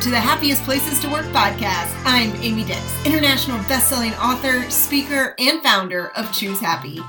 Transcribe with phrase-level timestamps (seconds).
[0.00, 1.94] to the Happiest Places to Work podcast.
[2.06, 7.00] I'm Amy Dix, international best-selling author, speaker, and founder of Choose Happy.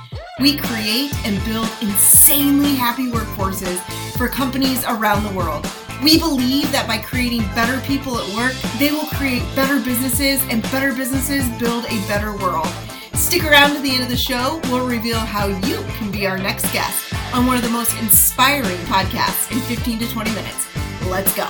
[0.41, 3.79] We create and build insanely happy workforces
[4.17, 5.65] for companies around the world.
[6.03, 10.61] We believe that by creating better people at work, they will create better businesses, and
[10.63, 12.67] better businesses build a better world.
[13.13, 14.59] Stick around to the end of the show.
[14.65, 18.79] We'll reveal how you can be our next guest on one of the most inspiring
[18.87, 20.67] podcasts in 15 to 20 minutes.
[21.07, 21.47] Let's go.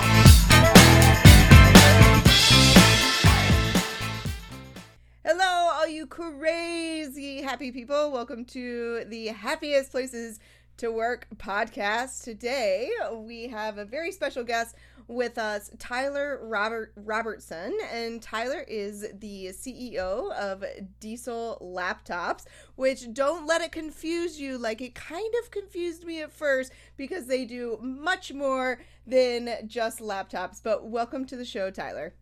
[6.01, 8.11] You crazy happy people.
[8.11, 10.39] Welcome to the happiest places
[10.77, 12.23] to work podcast.
[12.23, 14.75] Today, we have a very special guest
[15.07, 20.65] with us, Tyler Robert Robertson, and Tyler is the CEO of
[20.99, 22.45] Diesel Laptops.
[22.77, 27.27] Which don't let it confuse you, like it kind of confused me at first because
[27.27, 30.63] they do much more than just laptops.
[30.63, 32.15] But welcome to the show, Tyler.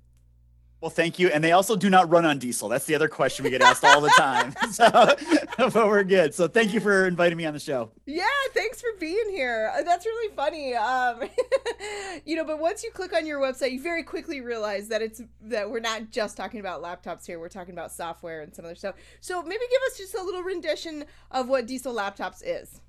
[0.81, 1.27] Well, thank you.
[1.27, 2.69] And they also do not run on diesel.
[2.69, 4.53] That's the other question we get asked all the time.
[4.69, 4.88] So,
[5.58, 6.33] but we're good.
[6.33, 7.91] So, thank you for inviting me on the show.
[8.05, 9.72] Yeah, thanks for being here.
[9.75, 10.75] Uh, that's really funny.
[10.75, 11.23] Um,
[12.25, 15.22] you know, but once you click on your website, you very quickly realize that it's
[15.41, 17.39] that we're not just talking about laptops here.
[17.39, 18.95] We're talking about software and some other stuff.
[19.22, 22.81] So, maybe give us just a little rendition of what Diesel Laptops is.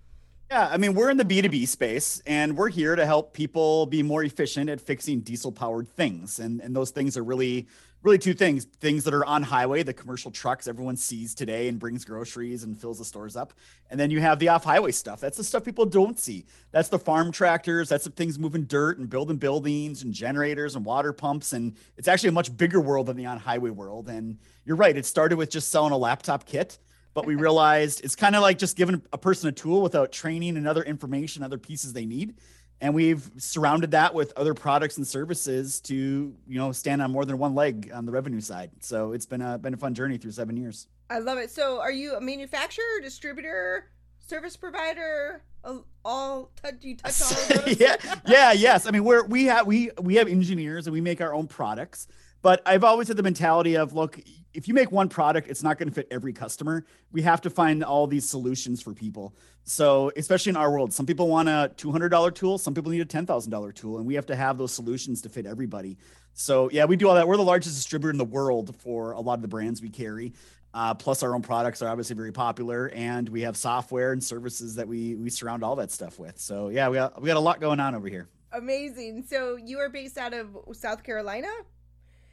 [0.50, 4.02] Yeah, I mean, we're in the B2B space and we're here to help people be
[4.02, 6.40] more efficient at fixing diesel powered things.
[6.40, 7.68] And, and those things are really,
[8.02, 11.78] really two things things that are on highway, the commercial trucks everyone sees today and
[11.78, 13.52] brings groceries and fills the stores up.
[13.90, 15.20] And then you have the off highway stuff.
[15.20, 16.46] That's the stuff people don't see.
[16.72, 20.84] That's the farm tractors, that's the things moving dirt and building buildings and generators and
[20.84, 21.52] water pumps.
[21.52, 24.08] And it's actually a much bigger world than the on highway world.
[24.08, 26.80] And you're right, it started with just selling a laptop kit
[27.14, 30.56] but we realized it's kind of like just giving a person a tool without training
[30.56, 32.34] and other information, other pieces they need.
[32.82, 37.26] And we've surrounded that with other products and services to, you know, stand on more
[37.26, 38.70] than one leg on the revenue side.
[38.80, 40.86] So it's been a been a fun journey through seven years.
[41.10, 41.50] I love it.
[41.50, 45.42] So are you a manufacturer, distributor, service provider?
[46.06, 47.78] All touch you touch all of those?
[47.78, 47.96] yeah,
[48.26, 48.86] yeah, yes.
[48.86, 52.08] I mean, we're we have we we have engineers and we make our own products.
[52.42, 54.18] But I've always had the mentality of look,
[54.52, 56.84] if you make one product, it's not going to fit every customer.
[57.12, 59.34] We have to find all these solutions for people.
[59.62, 63.04] So, especially in our world, some people want a $200 tool, some people need a
[63.04, 65.98] $10,000 tool, and we have to have those solutions to fit everybody.
[66.32, 67.28] So, yeah, we do all that.
[67.28, 70.32] We're the largest distributor in the world for a lot of the brands we carry.
[70.72, 74.76] Uh, plus, our own products are obviously very popular, and we have software and services
[74.76, 76.38] that we we surround all that stuff with.
[76.38, 78.28] So, yeah, we got we got a lot going on over here.
[78.52, 79.24] Amazing.
[79.28, 81.48] So, you are based out of South Carolina.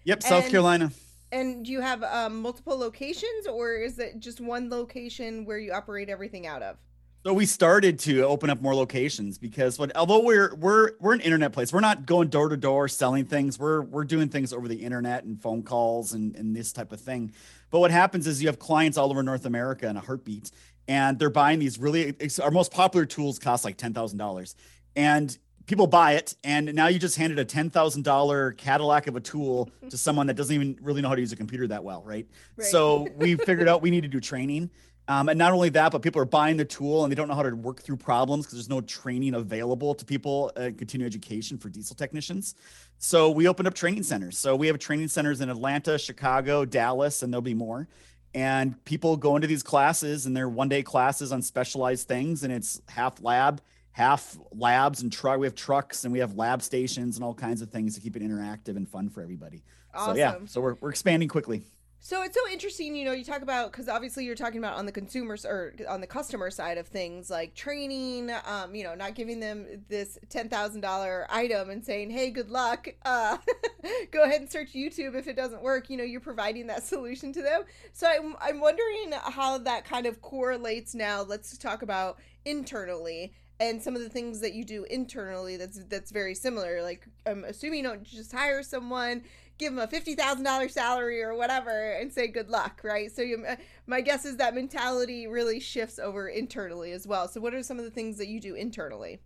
[0.08, 0.92] Yep, South and, Carolina.
[1.34, 5.74] And do you have um, multiple locations, or is it just one location where you
[5.74, 6.78] operate everything out of?
[7.26, 11.20] So we started to open up more locations because what although we're we're we're an
[11.20, 13.60] internet place, we're not going door to door selling things.
[13.60, 17.02] We're we're doing things over the internet and phone calls and, and this type of
[17.02, 17.34] thing.
[17.70, 20.52] But what happens is you have clients all over North America in a heartbeat,
[20.88, 24.56] and they're buying these really our most popular tools cost like ten thousand dollars.
[24.96, 29.70] And people buy it and now you just handed a $10,000 Cadillac of a tool
[29.90, 32.28] to someone that doesn't even really know how to use a computer that well, right?
[32.56, 32.68] right.
[32.68, 34.72] So we figured out we need to do training.
[35.10, 37.36] Um, and not only that, but people are buying the tool and they don't know
[37.36, 41.58] how to work through problems because there's no training available to people uh, continuing education
[41.58, 42.56] for diesel technicians.
[42.98, 44.38] So we opened up training centers.
[44.38, 47.88] So we have training centers in Atlanta, Chicago, Dallas, and there'll be more.
[48.34, 52.52] And people go into these classes and they're one day classes on specialized things, and
[52.52, 53.62] it's half lab,
[53.98, 55.40] half labs and truck.
[55.40, 58.16] We have trucks and we have lab stations and all kinds of things to keep
[58.16, 59.64] it interactive and fun for everybody.
[59.92, 60.14] Awesome.
[60.14, 61.64] So yeah, so we're we're expanding quickly.
[62.00, 64.86] So it's so interesting, you know, you talk about because obviously you're talking about on
[64.86, 69.16] the consumers or on the customer side of things, like training, um, you know, not
[69.16, 72.88] giving them this ten thousand dollar item and saying, "Hey, good luck.
[73.04, 73.38] Uh,
[74.12, 77.34] go ahead and search YouTube if it doesn't work." You know, you're providing that solution
[77.34, 77.64] to them.
[77.94, 81.24] So I'm I'm wondering how that kind of correlates now.
[81.24, 86.12] Let's talk about internally and some of the things that you do internally that's that's
[86.12, 89.24] very similar like i'm assuming you don't just hire someone
[89.58, 93.12] give them a $50000 salary or whatever and say good luck right?
[93.12, 93.46] So you,
[93.86, 97.28] my guess is that mentality really shifts over internally as well.
[97.28, 99.20] So what are some of the things that you do internally?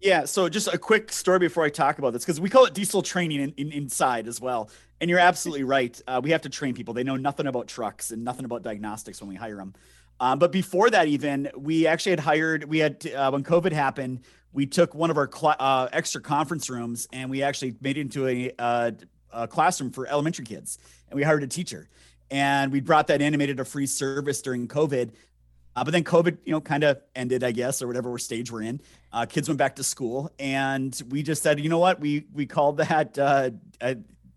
[0.00, 2.72] Yeah so just a quick story before i talk about this because we call it
[2.72, 4.70] diesel training in, in, inside as well.
[5.00, 6.94] And you're absolutely right uh, we have to train people.
[6.94, 9.74] They know nothing about trucks and nothing about diagnostics when we hire them
[10.20, 12.64] um, but before that, even we actually had hired.
[12.64, 14.20] We had uh, when COVID happened,
[14.52, 18.02] we took one of our cl- uh, extra conference rooms and we actually made it
[18.02, 18.90] into a, uh,
[19.32, 20.78] a, classroom for elementary kids,
[21.08, 21.88] and we hired a teacher,
[22.30, 25.10] and we brought that in and made it a free service during COVID.
[25.76, 28.62] Uh, but then COVID, you know, kind of ended, I guess, or whatever stage we're
[28.62, 28.80] in.
[29.12, 32.46] Uh, kids went back to school, and we just said, you know what, we we
[32.46, 33.50] called that uh,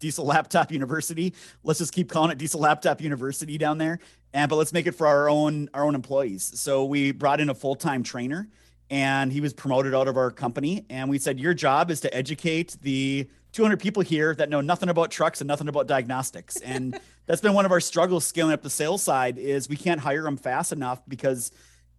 [0.01, 1.33] Diesel Laptop University.
[1.63, 4.00] Let's just keep calling it Diesel Laptop University down there,
[4.33, 6.59] and but let's make it for our own our own employees.
[6.59, 8.50] So we brought in a full time trainer,
[8.89, 12.13] and he was promoted out of our company, and we said, your job is to
[12.13, 17.00] educate the 200 people here that know nothing about trucks and nothing about diagnostics and
[17.25, 20.24] that's been one of our struggles scaling up the sales side is we can't hire
[20.24, 21.51] them fast enough because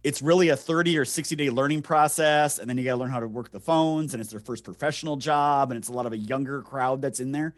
[0.03, 3.11] it's really a 30 or 60 day learning process and then you got to learn
[3.11, 6.05] how to work the phones and it's their first professional job and it's a lot
[6.05, 7.53] of a younger crowd that's in there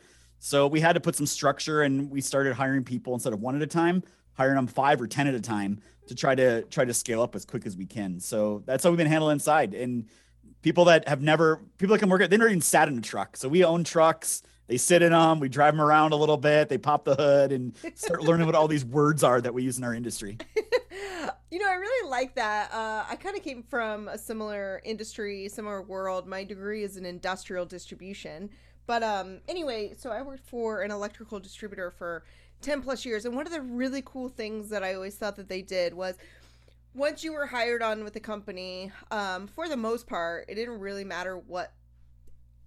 [0.45, 3.55] so we had to put some structure and we started hiring people instead of one
[3.55, 4.03] at a time
[4.33, 7.35] hiring them five or ten at a time to try to try to scale up
[7.35, 8.19] as quick as we can.
[8.19, 9.73] So that's how we've been handling inside.
[9.73, 10.07] And
[10.61, 13.01] people that have never people that can work it they never even sat in a
[13.01, 13.37] truck.
[13.37, 16.69] So we own trucks they sit in them we drive them around a little bit
[16.69, 19.79] they pop the hood and start learning what all these words are that we use
[19.79, 20.37] in our industry.
[21.51, 22.73] You know i really like that.
[22.73, 26.27] Uh, i kind of came from a similar industry similar world.
[26.27, 28.49] My degree is in industrial distribution
[28.87, 32.23] but um anyway so i worked for an electrical distributor for
[32.61, 35.49] 10 plus years and one of the really cool things that i always thought that
[35.49, 36.15] they did was
[36.95, 40.79] once you were hired on with the company, um, for the most part, it didn't
[40.79, 41.73] really matter what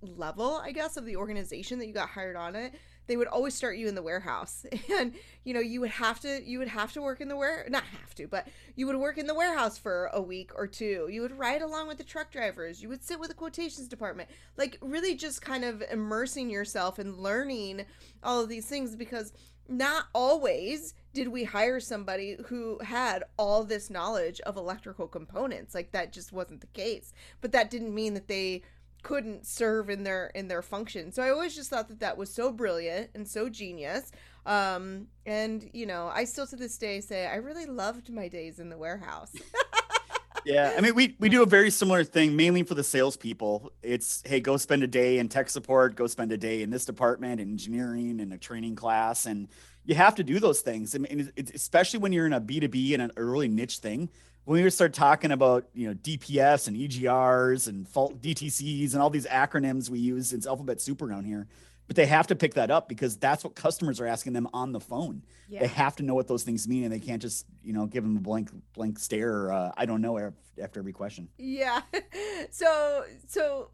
[0.02, 2.74] level, I guess, of the organization that you got hired on it.
[3.08, 4.64] They would always start you in the warehouse,
[4.94, 7.66] and you know you would have to you would have to work in the ware
[7.68, 8.46] not have to, but
[8.76, 11.08] you would work in the warehouse for a week or two.
[11.10, 12.80] You would ride along with the truck drivers.
[12.80, 17.18] You would sit with the quotations department, like really just kind of immersing yourself and
[17.18, 17.84] learning
[18.22, 19.32] all of these things because
[19.68, 25.92] not always did we hire somebody who had all this knowledge of electrical components like
[25.92, 28.62] that just wasn't the case but that didn't mean that they
[29.02, 31.12] couldn't serve in their in their function.
[31.12, 34.10] So i always just thought that that was so brilliant and so genius.
[34.46, 38.58] Um and you know i still to this day say i really loved my days
[38.58, 39.32] in the warehouse.
[40.44, 43.72] Yeah i mean we we do a very similar thing mainly for the salespeople.
[43.82, 46.84] It's hey go spend a day in tech support go spend a day in this
[46.84, 49.48] department in engineering in a training class and
[49.84, 50.94] you have to do those things.
[50.94, 54.10] I mean, especially when you're in a b2b and an early niche thing
[54.48, 59.10] when we start talking about you know dps and egrs and fault dtcs and all
[59.10, 61.46] these acronyms we use it's alphabet soup around here
[61.88, 64.72] but they have to pick that up because that's what customers are asking them on
[64.72, 65.22] the phone.
[65.48, 65.60] Yeah.
[65.60, 68.04] They have to know what those things mean, and they can't just you know give
[68.04, 69.50] them a blank blank stare.
[69.50, 70.18] Uh, I don't know
[70.62, 71.28] after every question.
[71.38, 71.80] Yeah.
[72.50, 73.70] So so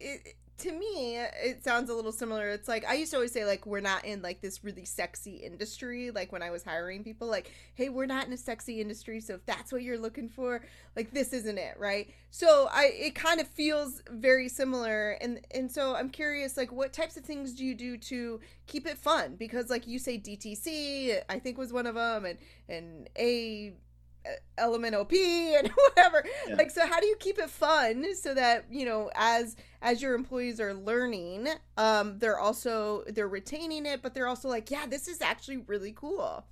[0.00, 2.48] it, to me it sounds a little similar.
[2.48, 5.36] It's like i used to always say like we're not in like this really sexy
[5.36, 9.20] industry like when i was hiring people like hey we're not in a sexy industry
[9.20, 10.62] so if that's what you're looking for
[10.96, 12.10] like this isn't it right?
[12.30, 16.92] So i it kind of feels very similar and and so i'm curious like what
[16.92, 19.36] types of things do you do to keep it fun?
[19.36, 22.38] Because like you say dtc i think was one of them and
[22.68, 23.72] and a
[24.56, 26.54] element op and whatever yeah.
[26.54, 30.14] like so how do you keep it fun so that you know as as your
[30.14, 35.08] employees are learning um they're also they're retaining it but they're also like yeah this
[35.08, 36.44] is actually really cool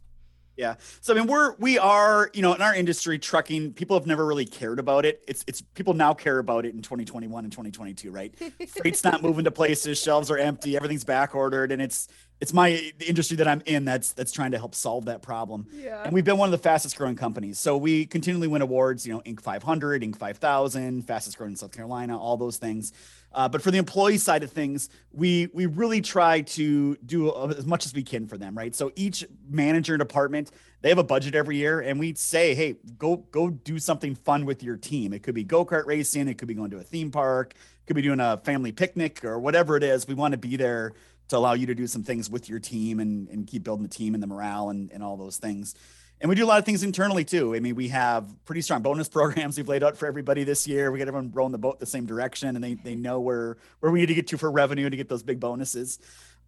[0.57, 0.77] yeah.
[1.01, 4.25] So I mean, we're we are you know in our industry, trucking people have never
[4.25, 5.23] really cared about it.
[5.29, 8.35] It's it's people now care about it in 2021 and 2022, right?
[8.69, 12.09] Freight's not moving to places, shelves are empty, everything's back ordered, and it's
[12.41, 15.67] it's my the industry that I'm in that's that's trying to help solve that problem.
[15.73, 16.03] Yeah.
[16.03, 17.59] And we've been one of the fastest growing companies.
[17.59, 19.41] So we continually win awards, you know, Inc.
[19.41, 20.17] 500, Inc.
[20.17, 22.93] 5000, fastest growing in South Carolina, all those things.
[23.33, 27.67] Uh, but for the employee side of things, we we really try to do as
[27.67, 28.75] much as we can for them, right?
[28.75, 30.51] So each manager and department,
[30.83, 34.45] they have a budget every year, and we say, hey, go go do something fun
[34.45, 35.13] with your team.
[35.13, 37.87] It could be go kart racing, it could be going to a theme park, it
[37.87, 40.07] could be doing a family picnic or whatever it is.
[40.07, 40.93] We want to be there
[41.29, 43.89] to allow you to do some things with your team and, and keep building the
[43.89, 45.75] team and the morale and, and all those things.
[46.21, 47.55] And we do a lot of things internally too.
[47.55, 50.91] I mean, we have pretty strong bonus programs we've laid out for everybody this year.
[50.91, 53.93] We get everyone rowing the boat the same direction and they, they know where, where
[53.93, 55.99] we need to get to for revenue to get those big bonuses.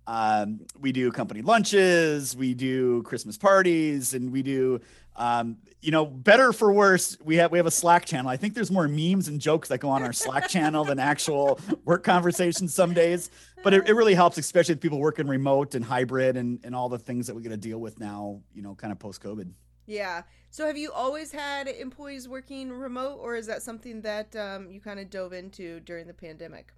[0.08, 4.80] Um, we do company lunches, we do Christmas parties, and we do
[5.18, 8.30] um, you know, better for worse, we have we have a Slack channel.
[8.30, 11.60] I think there's more memes and jokes that go on our Slack channel than actual
[11.84, 13.30] work conversations some days.
[13.62, 16.88] But it, it really helps, especially with people working remote and hybrid and, and all
[16.88, 19.50] the things that we got to deal with now, you know, kind of post COVID.
[19.86, 20.22] Yeah.
[20.50, 24.80] So have you always had employees working remote or is that something that um, you
[24.80, 26.72] kind of dove into during the pandemic?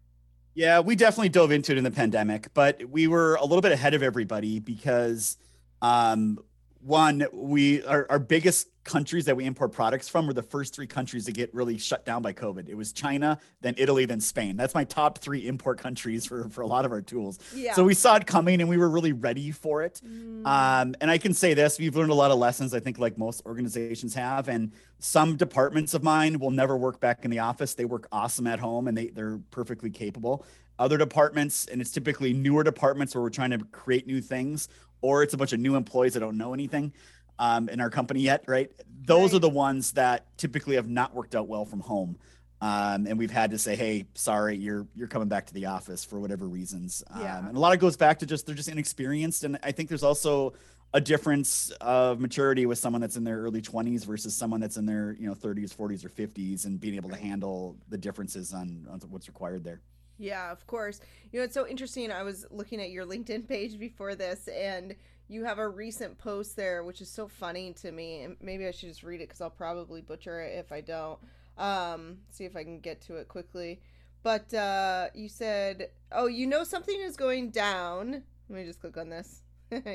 [0.54, 3.72] Yeah, we definitely dove into it in the pandemic, but we were a little bit
[3.72, 5.36] ahead of everybody because
[5.80, 6.38] um,
[6.82, 10.86] one, we our, our biggest countries that we import products from were the first three
[10.86, 12.68] countries to get really shut down by COVID.
[12.68, 14.56] It was China, then Italy, then Spain.
[14.56, 17.38] That's my top three import countries for, for a lot of our tools.
[17.54, 17.74] Yeah.
[17.74, 20.00] So we saw it coming and we were really ready for it.
[20.04, 20.46] Mm.
[20.46, 23.18] Um, and I can say this, we've learned a lot of lessons, I think, like
[23.18, 24.48] most organizations have.
[24.48, 27.74] And some departments of mine will never work back in the office.
[27.74, 30.46] They work awesome at home and they, they're perfectly capable.
[30.78, 34.66] Other departments, and it's typically newer departments where we're trying to create new things,
[35.02, 36.92] or it's a bunch of new employees that don't know anything
[37.38, 38.70] um, in our company yet, right?
[39.04, 39.36] Those right.
[39.36, 42.18] are the ones that typically have not worked out well from home.
[42.62, 46.04] Um, and we've had to say, "Hey, sorry, you're you're coming back to the office
[46.04, 47.38] for whatever reasons." Yeah.
[47.38, 49.88] Um, and a lot of goes back to just they're just inexperienced, and I think
[49.88, 50.52] there's also
[50.92, 54.86] a difference of maturity with someone that's in their early 20s versus someone that's in
[54.86, 58.86] their you know 30s, 40s, or 50s, and being able to handle the differences on,
[58.90, 59.80] on what's required there.
[60.20, 61.00] Yeah, of course.
[61.32, 62.12] You know, it's so interesting.
[62.12, 64.94] I was looking at your LinkedIn page before this, and
[65.28, 68.22] you have a recent post there, which is so funny to me.
[68.22, 71.18] And maybe I should just read it because I'll probably butcher it if I don't.
[71.56, 73.80] Um, see if I can get to it quickly.
[74.22, 78.98] But uh, you said, "Oh, you know something is going down." Let me just click
[78.98, 79.42] on this.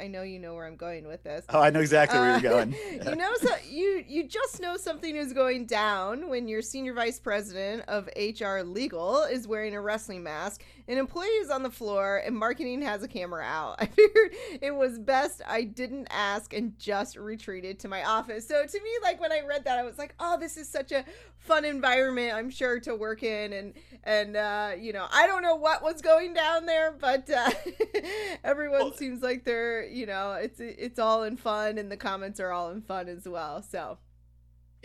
[0.00, 1.44] I know you know where I'm going with this.
[1.48, 2.74] Oh, I know exactly where uh, you're going.
[2.92, 7.18] you know, so you you just know something is going down when your senior vice
[7.18, 12.22] president of HR legal is wearing a wrestling mask, an employee is on the floor,
[12.24, 13.76] and marketing has a camera out.
[13.80, 18.46] I figured it was best I didn't ask and just retreated to my office.
[18.46, 20.92] So to me, like when I read that, I was like, oh, this is such
[20.92, 21.04] a
[21.38, 23.74] fun environment, I'm sure, to work in, and
[24.04, 27.50] and uh, you know, I don't know what was going down there, but uh,
[28.44, 32.40] everyone well, seems like they're, you know, it's it's all in fun, and the comments
[32.40, 33.62] are all in fun as well.
[33.62, 33.98] So.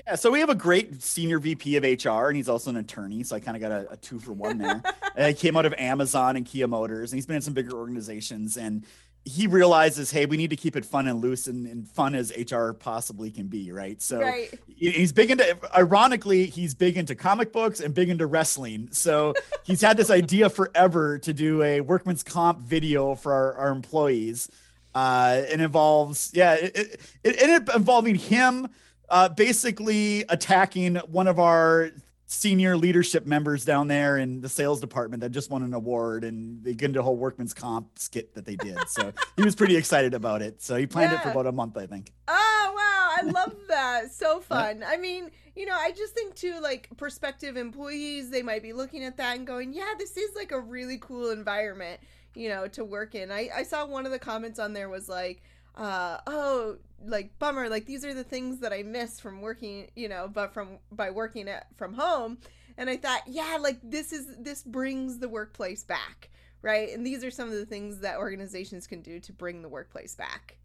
[0.08, 3.24] Yeah, so we have a great senior VP of HR, and he's also an attorney.
[3.24, 4.82] So I kind of got a, a, two for one there.
[5.28, 8.58] he came out of Amazon and Kia Motors, and he's been in some bigger organizations.
[8.58, 8.86] And
[9.26, 12.32] he realizes, hey, we need to keep it fun and loose and, and fun as
[12.36, 14.02] HR possibly can be, right?
[14.02, 14.54] So right.
[14.68, 18.90] he's big into, ironically, he's big into comic books and big into wrestling.
[18.92, 23.72] So he's had this idea forever to do a workman's comp video for our, our
[23.72, 24.50] employees.
[24.96, 28.68] Uh, it involves, yeah, it, it, it ended up involving him
[29.10, 31.92] uh, basically attacking one of our
[32.32, 36.64] senior leadership members down there in the sales department that just won an award and
[36.64, 38.78] they get into a whole workman's comp skit that they did.
[38.88, 40.62] So he was pretty excited about it.
[40.62, 41.20] So he planned yeah.
[41.20, 42.14] it for about a month, I think.
[42.28, 44.12] Oh wow, I love that.
[44.12, 44.84] So fun.
[44.88, 49.04] I mean, you know, I just think too like prospective employees, they might be looking
[49.04, 52.00] at that and going, Yeah, this is like a really cool environment,
[52.36, 53.32] you know, to work in.
[53.32, 55.42] I, I saw one of the comments on there was like,
[55.80, 60.10] uh, oh, like bummer like these are the things that i miss from working you
[60.10, 62.38] know but from by working at from home.
[62.78, 66.30] And i thought yeah like this is this brings the workplace back
[66.62, 66.94] right?
[66.94, 70.16] And these are some of the things that organizations can do to bring the workplace
[70.16, 70.58] back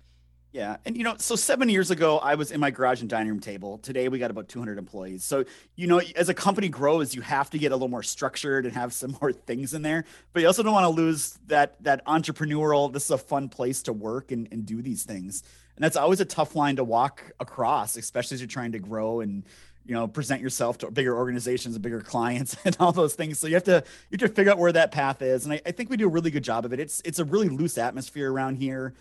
[0.54, 0.76] yeah.
[0.86, 3.40] And, you know, so seven years ago, I was in my garage and dining room
[3.40, 3.78] table.
[3.78, 5.24] Today, we got about 200 employees.
[5.24, 5.44] So,
[5.74, 8.72] you know, as a company grows, you have to get a little more structured and
[8.74, 10.04] have some more things in there.
[10.32, 13.82] But you also don't want to lose that that entrepreneurial, this is a fun place
[13.82, 15.42] to work and, and do these things
[15.76, 19.20] and that's always a tough line to walk across especially as you're trying to grow
[19.20, 19.44] and
[19.84, 23.46] you know present yourself to bigger organizations and bigger clients and all those things so
[23.46, 25.72] you have to you have to figure out where that path is and I, I
[25.72, 28.32] think we do a really good job of it it's it's a really loose atmosphere
[28.32, 28.94] around here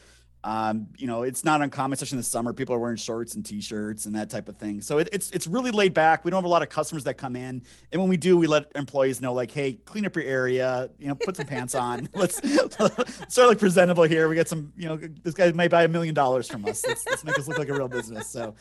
[0.46, 2.52] um, you know, it's not uncommon, especially in the summer.
[2.52, 4.82] People are wearing shorts and t-shirts and that type of thing.
[4.82, 6.26] So it, it's it's really laid back.
[6.26, 8.48] We don't have a lot of customers that come in, and when we do, we
[8.48, 10.90] let employees know, like, hey, clean up your area.
[11.00, 12.10] You know, put some pants on.
[12.14, 14.28] Let's start like presentable here.
[14.28, 14.74] We get some.
[14.76, 16.86] You know, this guy may buy a million dollars from us.
[16.86, 18.28] Let's, let's, make us look like a real business.
[18.28, 18.56] So,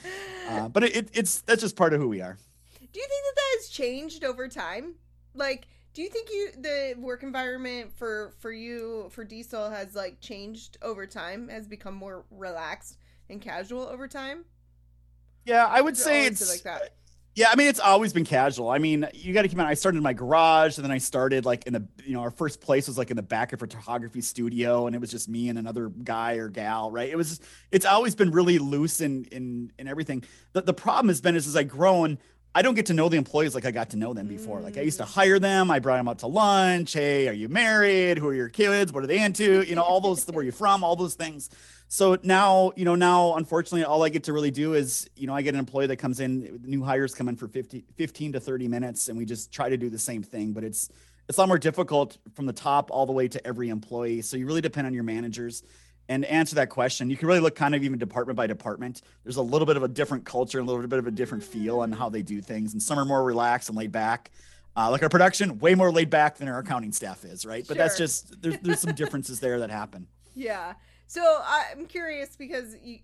[0.48, 2.36] uh, but it, it, it's that's just part of who we are.
[2.92, 4.94] Do you think that that has changed over time?
[5.34, 10.20] Like do you think you the work environment for for you for Diesel has like
[10.20, 11.48] changed over time?
[11.48, 14.44] Has become more relaxed and casual over time?
[15.44, 16.94] Yeah, I would say it's like that.
[17.34, 18.68] Yeah, I mean it's always been casual.
[18.68, 19.70] I mean, you got to keep in mind.
[19.70, 22.30] I started in my garage, and then I started like in the you know our
[22.30, 25.30] first place was like in the back of a photography studio, and it was just
[25.30, 26.90] me and another guy or gal.
[26.90, 27.08] Right?
[27.08, 27.40] It was.
[27.70, 30.24] It's always been really loose and in in everything.
[30.52, 32.18] The the problem has been is as I grown,
[32.54, 34.60] I don't get to know the employees like I got to know them before.
[34.60, 36.92] Like I used to hire them, I brought them out to lunch.
[36.92, 38.18] Hey, are you married?
[38.18, 38.92] Who are your kids?
[38.92, 39.62] What are they into?
[39.62, 41.48] You know, all those where you from, all those things.
[41.88, 45.34] So now, you know, now unfortunately, all I get to really do is, you know,
[45.34, 48.40] I get an employee that comes in, new hires come in for 50, 15 to
[48.40, 50.52] 30 minutes, and we just try to do the same thing.
[50.52, 50.90] But it's
[51.28, 54.20] it's a lot more difficult from the top all the way to every employee.
[54.22, 55.62] So you really depend on your managers
[56.08, 59.02] and answer that question, you can really look kind of even department by department.
[59.24, 61.80] There's a little bit of a different culture, a little bit of a different feel
[61.80, 64.30] on how they do things, and some are more relaxed and laid back.
[64.74, 67.64] Uh, like our production, way more laid back than our accounting staff is, right?
[67.68, 67.84] But sure.
[67.84, 70.06] that's just there's there's some differences there that happen.
[70.34, 70.72] Yeah.
[71.08, 73.00] So I'm curious because you,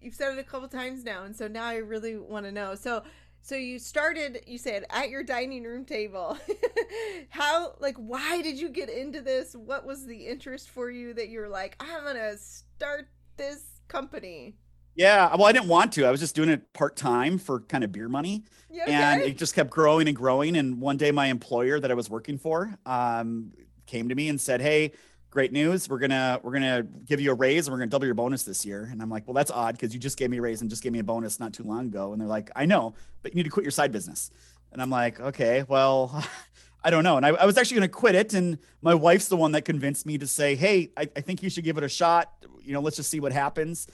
[0.00, 2.76] you've said it a couple times now, and so now I really want to know.
[2.76, 3.02] So,
[3.42, 6.36] so you started, you said at your dining room table.
[7.30, 9.54] How, like, why did you get into this?
[9.54, 14.56] What was the interest for you that you were like, I'm gonna start this company?
[14.94, 16.04] Yeah, well, I didn't want to.
[16.06, 18.92] I was just doing it part time for kind of beer money, yeah, okay.
[18.92, 20.56] and it just kept growing and growing.
[20.56, 23.52] And one day, my employer that I was working for um,
[23.86, 24.90] came to me and said, "Hey,
[25.30, 25.88] great news.
[25.88, 28.64] We're gonna we're gonna give you a raise and we're gonna double your bonus this
[28.64, 28.88] year.
[28.90, 30.82] And I'm like, well, that's odd because you just gave me a raise and just
[30.82, 32.12] gave me a bonus not too long ago.
[32.12, 34.30] And they're like, I know, but you need to quit your side business.
[34.72, 36.24] And I'm like, okay, well,
[36.84, 37.16] I don't know.
[37.16, 38.34] And I, I was actually gonna quit it.
[38.34, 41.50] And my wife's the one that convinced me to say, hey, I, I think you
[41.50, 42.32] should give it a shot.
[42.62, 43.86] You know, let's just see what happens.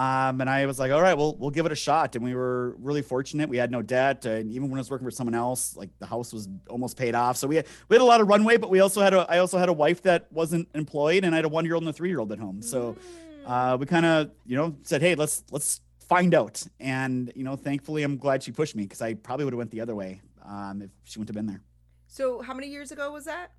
[0.00, 2.16] Um, and I was like, all right, well, we'll give it a shot.
[2.16, 3.50] And we were really fortunate.
[3.50, 4.24] We had no debt.
[4.24, 7.14] And even when I was working for someone else, like the house was almost paid
[7.14, 7.36] off.
[7.36, 9.40] So we had, we had a lot of runway, but we also had a, I
[9.40, 11.90] also had a wife that wasn't employed and I had a one year old and
[11.90, 12.62] a three year old at home.
[12.62, 12.96] So,
[13.44, 16.66] uh, we kind of, you know, said, Hey, let's, let's find out.
[16.78, 19.70] And, you know, thankfully I'm glad she pushed me because I probably would have went
[19.70, 21.60] the other way, um, if she wouldn't have been there.
[22.06, 23.52] So how many years ago was that?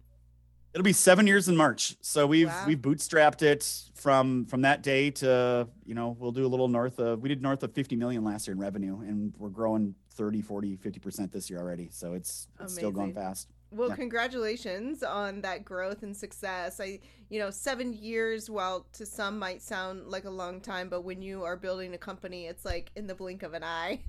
[0.73, 1.97] It'll be seven years in March.
[2.01, 2.65] So we've wow.
[2.65, 6.99] we bootstrapped it from from that day to you know we'll do a little north
[6.99, 10.41] of we did north of 50 million last year in revenue and we're growing 30
[10.41, 11.89] 40 50 percent this year already.
[11.91, 13.49] So it's it's still going fast.
[13.73, 13.95] Well, yeah.
[13.95, 16.81] congratulations on that growth and success.
[16.81, 16.99] I,
[17.29, 21.21] you know, seven years, while to some might sound like a long time, but when
[21.21, 24.01] you are building a company, it's like in the blink of an eye.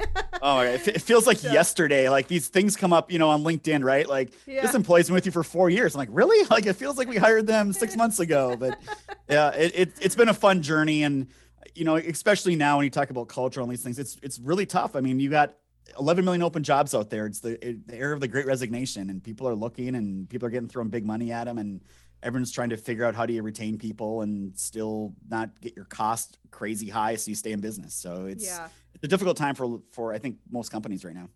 [0.42, 2.09] oh, it, feels like so, yesterday.
[2.09, 4.09] Like these things come up, you know, on LinkedIn, right?
[4.09, 4.62] Like yeah.
[4.62, 5.95] this employee's been with you for four years.
[5.95, 6.47] I'm like, really?
[6.52, 8.57] Like it feels like we hired them six months ago.
[8.59, 8.78] But
[9.31, 11.28] yeah, it, it it's been a fun journey, and
[11.75, 14.66] you know, especially now when you talk about culture and these things, it's it's really
[14.66, 14.95] tough.
[14.95, 15.54] I mean, you got
[15.98, 17.26] 11 million open jobs out there.
[17.26, 20.46] It's the, it, the era of the great resignation, and people are looking and people
[20.46, 21.80] are getting thrown big money at them, and
[22.22, 25.84] everyone's trying to figure out how do you retain people and still not get your
[25.86, 27.94] cost crazy high so you stay in business.
[27.94, 28.68] So it's yeah.
[28.94, 31.28] it's a difficult time for for I think most companies right now.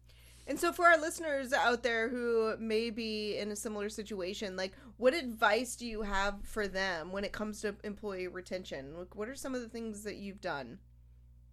[0.48, 4.72] And so, for our listeners out there who may be in a similar situation, like
[4.96, 8.96] what advice do you have for them when it comes to employee retention?
[8.96, 10.78] Like, what are some of the things that you've done?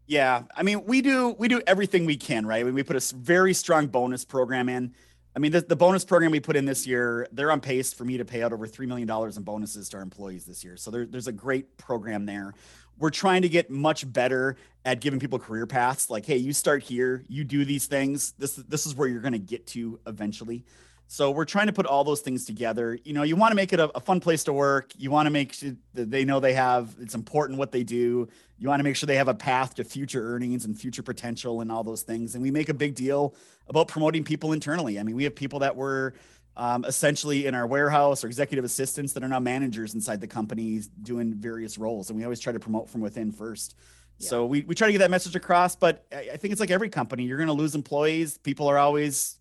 [0.06, 2.66] Yeah, I mean, we do we do everything we can, right?
[2.66, 4.94] We put a very strong bonus program in.
[5.36, 8.06] I mean, the, the bonus program we put in this year, they're on pace for
[8.06, 10.78] me to pay out over $3 million in bonuses to our employees this year.
[10.78, 12.54] So there, there's a great program there.
[13.00, 16.12] We're trying to get much better at giving people career paths.
[16.12, 18.34] Like, hey, you start here, you do these things.
[18.38, 20.66] This, this is where you're going to get to eventually.
[21.08, 22.98] So we're trying to put all those things together.
[23.04, 24.92] You know, you want to make it a, a fun place to work.
[24.98, 28.28] You want to make sure that they know they have it's important what they do.
[28.58, 31.62] You want to make sure they have a path to future earnings and future potential
[31.62, 32.34] and all those things.
[32.34, 33.36] And we make a big deal
[33.68, 35.00] about promoting people internally.
[35.00, 36.14] I mean, we have people that were
[36.56, 40.82] um, essentially in our warehouse or executive assistants that are now managers inside the company
[41.02, 42.10] doing various roles.
[42.10, 43.76] And we always try to promote from within first.
[44.20, 44.30] Yeah.
[44.30, 46.72] So we, we try to get that message across, but I, I think it's like
[46.72, 48.38] every company, you're going to lose employees.
[48.38, 49.38] People are always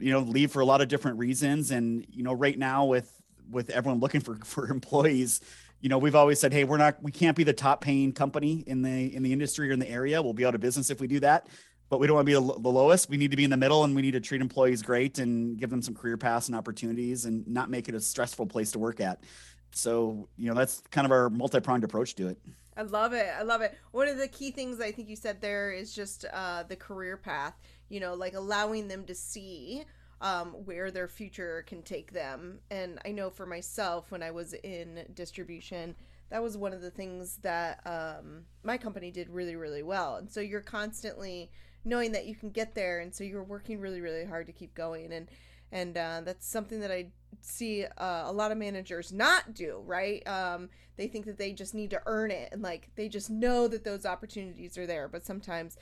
[0.00, 1.70] you know leave for a lot of different reasons.
[1.70, 3.12] And you know right now with
[3.50, 5.40] with everyone looking for for employees
[5.80, 8.62] you know we've always said hey we're not we can't be the top paying company
[8.66, 10.20] in the in the industry or in the area.
[10.20, 11.46] We'll be out of business if we do that
[11.90, 13.10] but we don't want to be the, lowest.
[13.10, 15.58] We need to be in the middle and we need to treat employees great and
[15.58, 18.78] give them some career paths and opportunities and not make it a stressful place to
[18.78, 19.24] work at.
[19.72, 22.38] So you know that's kind of our multi-pronged approach to it.
[22.76, 23.26] I love it.
[23.36, 23.76] I love it.
[23.90, 27.16] One of the key things i think you said there is just uh, the career
[27.16, 27.54] path
[27.90, 29.84] you know, like allowing them to see
[30.22, 32.60] um, where their future can take them.
[32.70, 35.94] And I know for myself, when I was in distribution,
[36.30, 40.16] that was one of the things that um, my company did really, really well.
[40.16, 41.50] And so you're constantly
[41.84, 44.74] knowing that you can get there, and so you're working really, really hard to keep
[44.74, 45.12] going.
[45.12, 45.28] And
[45.72, 47.06] and uh, that's something that I
[47.42, 49.82] see uh, a lot of managers not do.
[49.84, 50.26] Right?
[50.26, 53.66] Um, they think that they just need to earn it, and like they just know
[53.68, 55.08] that those opportunities are there.
[55.08, 55.76] But sometimes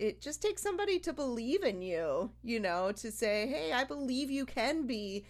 [0.00, 4.30] it just takes somebody to believe in you, you know, to say, hey, I believe
[4.30, 5.26] you can be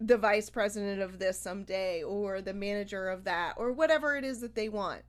[0.00, 4.40] the vice president of this someday or the manager of that or whatever it is
[4.40, 5.02] that they want.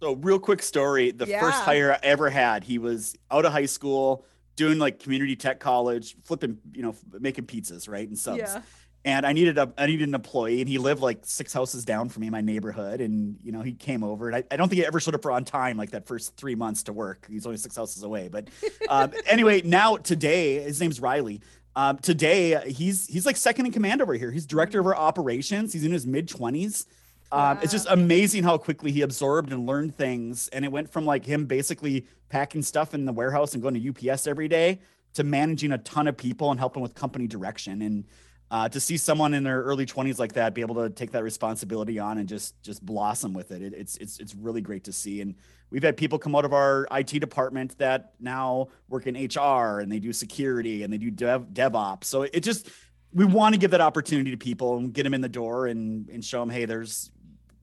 [0.00, 1.40] So, real quick story the yeah.
[1.40, 5.58] first hire I ever had, he was out of high school doing like community tech
[5.58, 8.06] college, flipping, you know, making pizzas, right?
[8.06, 8.38] And subs.
[8.38, 8.62] Yeah
[9.04, 12.08] and I needed a I needed an employee, and he lived like six houses down
[12.08, 14.68] from me in my neighborhood, and you know he came over, and I, I don't
[14.68, 17.26] think he ever showed up on time like that first three months to work.
[17.28, 18.48] He's only six houses away, but
[18.88, 21.40] um, anyway, now today his name's Riley.
[21.74, 24.30] Um, today he's he's like second in command over here.
[24.30, 25.72] He's director of our operations.
[25.72, 26.86] He's in his mid twenties.
[27.32, 27.58] Um, wow.
[27.62, 31.24] It's just amazing how quickly he absorbed and learned things, and it went from like
[31.24, 34.80] him basically packing stuff in the warehouse and going to UPS every day
[35.14, 38.04] to managing a ton of people and helping with company direction and
[38.52, 41.24] uh, to see someone in their early 20s like that be able to take that
[41.24, 44.92] responsibility on and just just blossom with it, it it's it's it's really great to
[44.92, 45.22] see.
[45.22, 45.34] And
[45.70, 49.90] we've had people come out of our IT department that now work in HR and
[49.90, 52.04] they do security and they do dev DevOps.
[52.04, 52.68] So it just
[53.14, 56.10] we want to give that opportunity to people and get them in the door and
[56.10, 57.10] and show them hey there's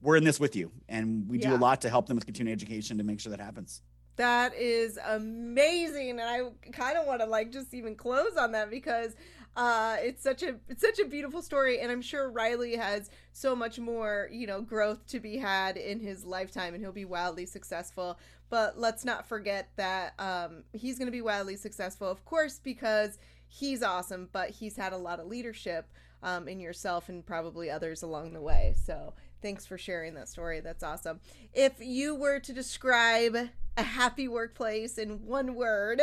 [0.02, 0.72] we're in this with you.
[0.88, 3.40] And we do a lot to help them with continuing education to make sure that
[3.40, 3.82] happens.
[4.16, 6.40] That is amazing, and I
[6.72, 9.14] kind of want to like just even close on that because
[9.56, 13.56] uh, it's such a it's such a beautiful story, and I'm sure Riley has so
[13.56, 17.46] much more you know growth to be had in his lifetime, and he'll be wildly
[17.46, 18.18] successful.
[18.48, 23.18] But let's not forget that um, he's going to be wildly successful, of course, because
[23.48, 25.88] he's awesome, but he's had a lot of leadership
[26.22, 28.74] um, in yourself and probably others along the way.
[28.84, 30.60] So thanks for sharing that story.
[30.60, 31.20] That's awesome.
[31.52, 33.36] If you were to describe
[33.76, 36.00] a happy workplace in one word,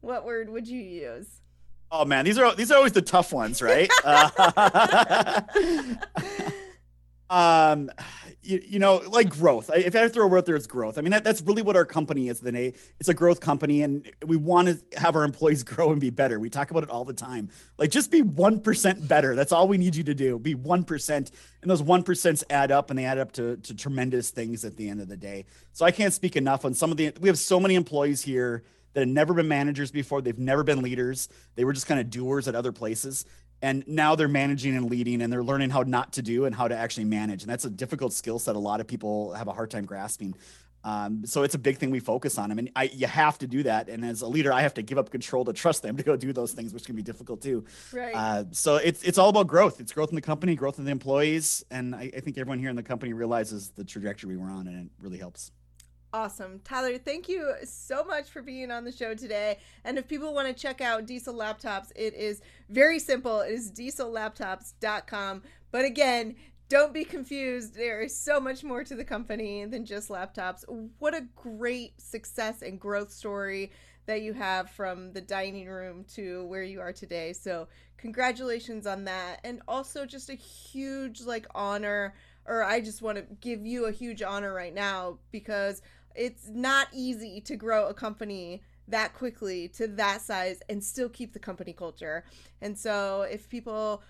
[0.00, 1.40] what word would you use?
[1.90, 3.90] Oh man these are these are always the tough ones right?
[4.04, 5.42] Uh,
[7.30, 7.90] um
[8.46, 9.70] you, you know like growth.
[9.74, 10.98] If i throw a word there it's growth.
[10.98, 14.08] I mean that, that's really what our company is then it's a growth company and
[14.24, 16.38] we want to have our employees grow and be better.
[16.38, 17.50] We talk about it all the time.
[17.78, 19.34] Like just be 1% better.
[19.34, 20.38] That's all we need you to do.
[20.38, 21.30] Be 1% and
[21.70, 25.00] those 1% add up and they add up to, to tremendous things at the end
[25.00, 25.44] of the day.
[25.72, 28.62] So i can't speak enough on some of the we have so many employees here
[28.96, 30.22] that have never been managers before.
[30.22, 31.28] They've never been leaders.
[31.54, 33.26] They were just kind of doers at other places.
[33.60, 36.66] And now they're managing and leading and they're learning how not to do and how
[36.66, 37.42] to actually manage.
[37.42, 40.34] And that's a difficult skill set a lot of people have a hard time grasping.
[40.82, 42.50] Um, so it's a big thing we focus on.
[42.50, 43.90] I mean I, you have to do that.
[43.90, 46.16] And as a leader i have to give up control to trust them to go
[46.16, 47.66] do those things which can be difficult too.
[47.92, 48.14] Right.
[48.14, 49.78] uh, so it's it's all about growth.
[49.78, 51.66] It's growth in the company growth in the employees.
[51.70, 54.86] And I, I think everyone here in the company realizes the trajectory we're on and
[54.86, 55.50] it really helps
[56.12, 56.60] Awesome.
[56.64, 59.58] Tyler, thank you so much for being on the show today.
[59.84, 62.40] And if people want to check out Diesel Laptops, it is
[62.70, 63.40] very simple.
[63.40, 65.42] It is diesellaptops.com.
[65.70, 66.36] But again,
[66.68, 67.74] don't be confused.
[67.74, 70.64] There is so much more to the company than just laptops.
[70.98, 73.70] What a great success and growth story
[74.06, 77.32] that you have from the dining room to where you are today.
[77.32, 79.40] So, congratulations on that.
[79.44, 82.14] And also, just a huge like honor,
[82.46, 85.82] or I just want to give you a huge honor right now because
[86.16, 91.32] it's not easy to grow a company that quickly to that size and still keep
[91.32, 92.24] the company culture.
[92.60, 94.02] And so, if people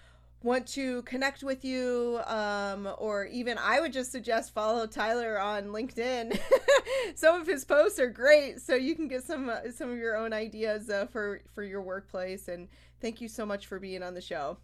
[0.43, 5.67] want to connect with you, um, or even I would just suggest follow Tyler on
[5.69, 6.39] LinkedIn.
[7.15, 10.17] some of his posts are great, so you can get some uh, some of your
[10.17, 12.49] own ideas uh, for for your workplace.
[12.49, 12.69] And
[13.01, 14.59] thank you so much for being on the show.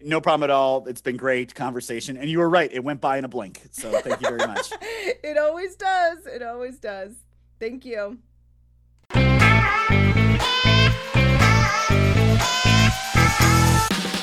[0.00, 3.18] No problem at all it's been great conversation and you were right it went by
[3.18, 6.26] in a blink so thank you very much it always does.
[6.26, 7.12] It always does.
[7.60, 8.18] Thank you.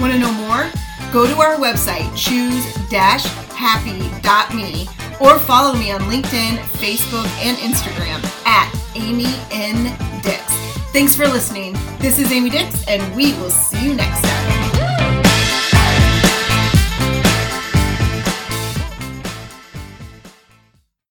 [0.00, 0.68] Want to know more?
[1.12, 4.88] Go to our website, choose-happy.me,
[5.20, 9.94] or follow me on LinkedIn, Facebook, and Instagram at Amy N.
[10.22, 10.42] Dix.
[10.92, 11.76] Thanks for listening.
[11.98, 14.61] This is Amy Dix, and we will see you next time.